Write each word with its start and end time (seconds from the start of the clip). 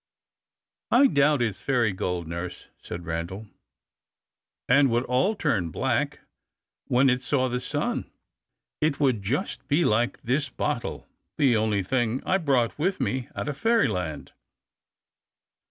'""I 0.89 1.05
doubt 1.05 1.43
it's 1.43 1.61
fairy 1.61 1.91
gold, 1.93 2.27
nurse," 2.27 2.65
said 2.75 3.05
Randal, 3.05 3.45
"and 4.67 4.89
would 4.89 5.03
all 5.03 5.35
turn 5.35 5.69
black 5.69 6.21
when 6.85 7.07
it 7.07 7.21
saw 7.21 7.47
the 7.47 7.59
sun. 7.59 8.09
It 8.81 8.99
would 8.99 9.21
just 9.21 9.67
be 9.67 9.85
like 9.85 10.19
this 10.23 10.49
bottle, 10.49 11.07
the 11.37 11.55
only 11.55 11.83
thing 11.83 12.23
I 12.25 12.39
brought 12.39 12.79
with 12.79 12.99
me 12.99 13.29
out 13.35 13.47
of 13.47 13.59
Fairyland." 13.59 14.31